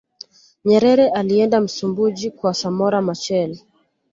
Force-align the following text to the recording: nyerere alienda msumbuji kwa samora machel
nyerere 0.65 1.09
alienda 1.09 1.61
msumbuji 1.61 2.31
kwa 2.31 2.53
samora 2.53 3.01
machel 3.01 3.59